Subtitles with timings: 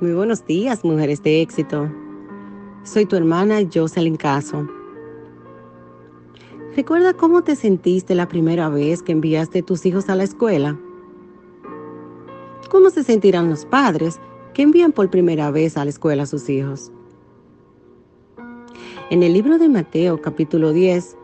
[0.00, 1.90] Muy buenos días, mujeres de éxito.
[2.84, 4.68] Soy tu hermana Jocelyn Caso.
[6.76, 10.78] ¿Recuerda cómo te sentiste la primera vez que enviaste tus hijos a la escuela?
[12.70, 14.20] ¿Cómo se sentirán los padres
[14.54, 16.92] que envían por primera vez a la escuela a sus hijos?
[19.10, 21.16] En el libro de Mateo capítulo 10,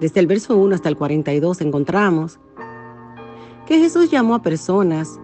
[0.00, 2.40] desde el verso 1 hasta el 42 encontramos
[3.66, 5.20] que Jesús llamó a personas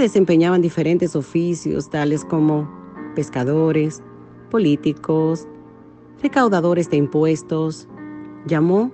[0.00, 2.68] desempeñaban diferentes oficios, tales como
[3.14, 4.02] pescadores,
[4.50, 5.46] políticos,
[6.22, 7.88] recaudadores de impuestos.
[8.46, 8.92] Llamó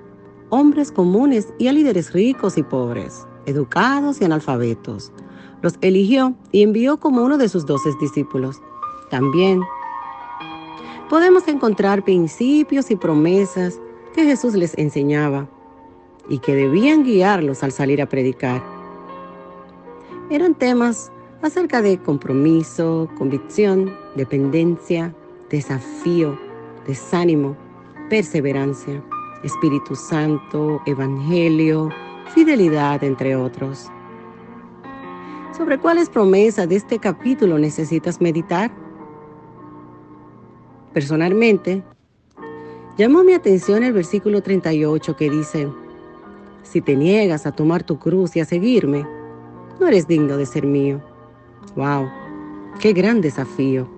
[0.51, 5.13] hombres comunes y a líderes ricos y pobres, educados y analfabetos.
[5.63, 8.61] Los eligió y envió como uno de sus doce discípulos.
[9.11, 9.61] También
[11.09, 13.81] podemos encontrar principios y promesas
[14.15, 15.49] que Jesús les enseñaba
[16.29, 18.80] y que debían guiarlos al salir a predicar
[20.31, 21.11] eran temas
[21.43, 25.13] acerca de compromiso, convicción, dependencia,
[25.51, 26.39] desafío,
[26.87, 27.57] desánimo,
[28.09, 29.03] perseverancia,
[29.43, 31.91] Espíritu Santo, Evangelio,
[32.33, 33.91] fidelidad, entre otros.
[35.57, 38.71] ¿Sobre cuáles promesas de este capítulo necesitas meditar?
[40.93, 41.83] Personalmente,
[42.97, 45.69] llamó mi atención el versículo 38 que dice,
[46.63, 49.05] si te niegas a tomar tu cruz y a seguirme,
[49.81, 51.01] no eres digno de ser mío.
[51.75, 52.09] ¡Wow!
[52.79, 53.89] ¡Qué gran desafío!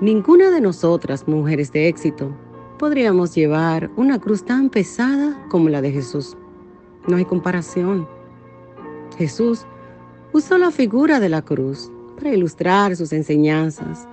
[0.00, 2.30] Ninguna de nosotras, mujeres de éxito,
[2.78, 6.36] podríamos llevar una cruz tan pesada como la de Jesús.
[7.08, 8.06] No hay comparación.
[9.16, 9.64] Jesús
[10.34, 14.06] usó la figura de la cruz para ilustrar sus enseñanzas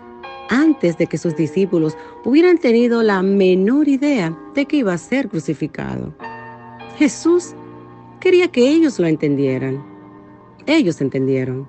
[0.50, 5.28] antes de que sus discípulos hubieran tenido la menor idea de que iba a ser
[5.28, 6.14] crucificado.
[6.98, 7.54] Jesús
[8.22, 9.93] quería que ellos lo entendieran.
[10.66, 11.68] Ellos entendieron.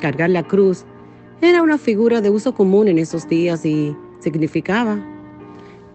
[0.00, 0.84] Cargar la cruz
[1.40, 4.98] era una figura de uso común en esos días y significaba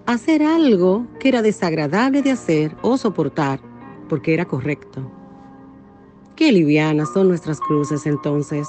[0.08, 3.59] hacer algo que era desagradable de hacer o soportar
[4.09, 5.02] porque era correcto.
[6.36, 8.68] Qué livianas son nuestras cruces entonces.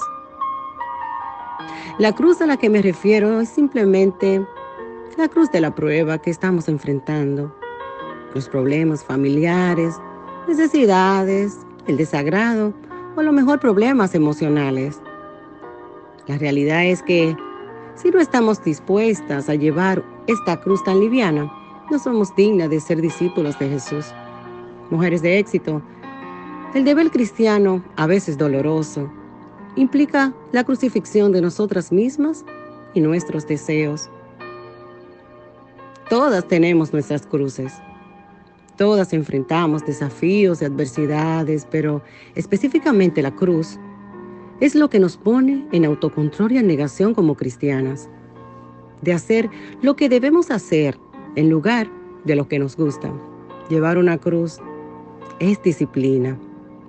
[1.97, 4.45] La cruz a la que me refiero es simplemente
[5.17, 7.55] la cruz de la prueba que estamos enfrentando.
[8.35, 9.95] Los problemas familiares,
[10.47, 12.73] necesidades, el desagrado
[13.17, 15.01] o a lo mejor problemas emocionales.
[16.27, 17.35] La realidad es que
[17.95, 21.51] si no estamos dispuestas a llevar esta cruz tan liviana,
[21.89, 24.05] no somos dignas de ser discípulos de Jesús.
[24.91, 25.81] Mujeres de éxito,
[26.75, 29.11] el deber cristiano, a veces doloroso,
[29.75, 32.45] implica la crucifixión de nosotras mismas
[32.93, 34.09] y nuestros deseos.
[36.09, 37.73] Todas tenemos nuestras cruces.
[38.77, 42.03] Todas enfrentamos desafíos y adversidades, pero
[42.35, 43.79] específicamente la cruz
[44.59, 48.07] es lo que nos pone en autocontrol y negación como cristianas,
[49.01, 49.49] de hacer
[49.81, 50.97] lo que debemos hacer
[51.35, 51.89] en lugar
[52.23, 53.11] de lo que nos gusta.
[53.67, 54.59] Llevar una cruz
[55.39, 56.37] es disciplina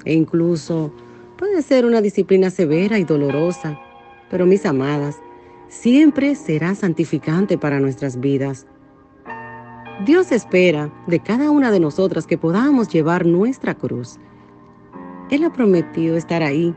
[0.05, 0.93] e incluso
[1.37, 3.81] puede ser una disciplina severa y dolorosa,
[4.31, 5.21] pero mis amadas,
[5.69, 8.67] siempre será santificante para nuestras vidas
[10.05, 14.19] Dios espera de cada una de nosotras que podamos llevar nuestra cruz.
[15.29, 16.73] Él ha prometido estar ahí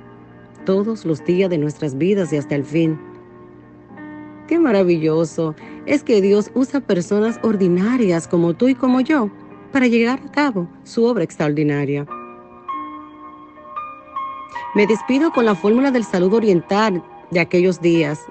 [0.66, 3.00] todos los días de nuestras vidas y hasta el fin.
[4.48, 5.56] Qué maravilloso
[5.86, 9.30] es que Dios usa personas ordinarias como tú y como yo
[9.72, 12.08] para llegar a cabo su obra extraordinaria.
[14.74, 18.26] Me despido con la fórmula del saludo oriental de aquellos días,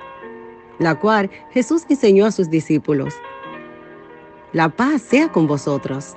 [0.81, 3.15] la cual Jesús enseñó a sus discípulos.
[4.53, 6.16] La paz sea con vosotros.